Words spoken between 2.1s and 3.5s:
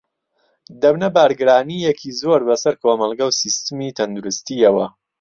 زۆر بەسەر کۆمەڵگە و